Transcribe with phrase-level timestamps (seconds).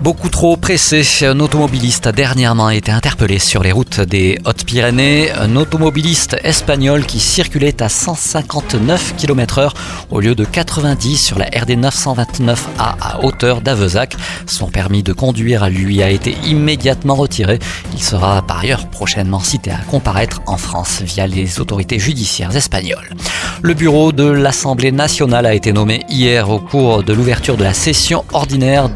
[0.00, 5.32] Beaucoup trop pressé, un automobiliste a dernièrement été interpellé sur les routes des Hautes-Pyrénées.
[5.32, 9.72] Un automobiliste espagnol qui circulait à 159 km/h
[10.10, 14.14] au lieu de 90 sur la RD 929A à hauteur d'Avezac.
[14.46, 17.58] Son permis de conduire lui a été immédiatement retiré.
[17.92, 23.10] Il sera par ailleurs prochainement cité à comparaître en France via les autorités judiciaires espagnoles.
[23.62, 27.74] Le bureau de l'Assemblée nationale a été nommé hier au cours de l'ouverture de la
[27.74, 28.88] session ordinaire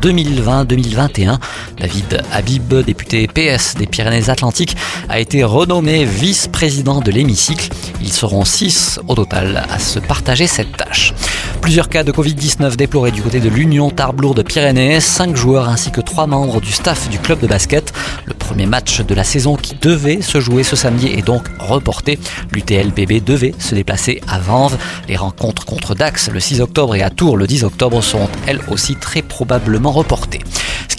[0.93, 1.39] 2020-2021.
[1.79, 4.77] David Habib, député PS des Pyrénées-Atlantiques,
[5.09, 7.69] a été renommé vice-président de l'hémicycle.
[8.01, 11.13] Ils seront six au total à se partager cette tâche.
[11.61, 16.01] Plusieurs cas de Covid-19 déplorés du côté de l'Union Tarbes-Lourdes Pyrénées, cinq joueurs ainsi que
[16.01, 17.93] trois membres du staff du club de basket.
[18.25, 22.19] Le premier match de la saison qui devait se jouer ce samedi est donc reporté.
[22.53, 24.77] L'UTLBB devait se déplacer à Vanves.
[25.09, 28.61] Les rencontres contre Dax le 6 octobre et à Tours le 10 octobre seront elles
[28.69, 30.41] aussi très probablement reportées.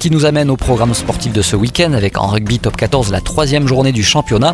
[0.04, 3.22] Qui nous amène au programme sportif de ce week-end avec en rugby top 14 la
[3.22, 4.54] troisième journée du championnat.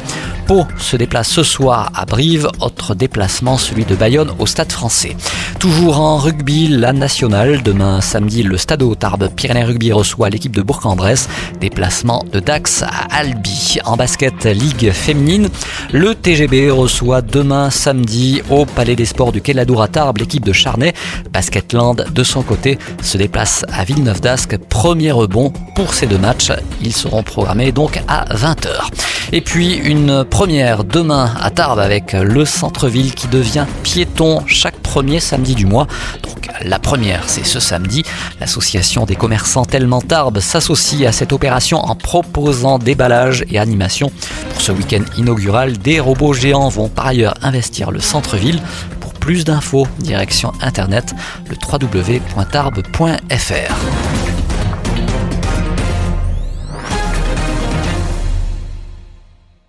[0.79, 5.15] Se déplace ce soir à Brive, autre déplacement celui de Bayonne au stade français.
[5.59, 7.61] Toujours en rugby, la nationale.
[7.61, 11.29] Demain samedi, le stade Tarbes Pyrénées Rugby reçoit l'équipe de Bourg-en-Bresse.
[11.61, 13.77] Déplacement de Dax à Albi.
[13.85, 15.49] En basket, Ligue féminine,
[15.91, 20.53] le TGB reçoit demain samedi au Palais des Sports du Quai à Tarbes l'équipe de
[20.53, 20.93] Charnay.
[21.31, 24.57] Basketland, de son côté, se déplace à Villeneuve d'Ascq.
[24.67, 26.51] Premier rebond pour ces deux matchs.
[26.81, 28.89] Ils seront programmés donc à 20h.
[29.31, 35.21] Et puis une première demain à Tarbes avec le centre-ville qui devient piéton chaque premier
[35.21, 35.87] samedi du mois.
[36.21, 38.03] Donc la première, c'est ce samedi.
[38.41, 44.11] L'association des commerçants Tellement Tarbes s'associe à cette opération en proposant déballage et animation.
[44.51, 48.61] Pour ce week-end inaugural, des robots géants vont par ailleurs investir le centre-ville.
[48.99, 51.13] Pour plus d'infos, direction internet
[51.47, 54.18] le www.tarbes.fr.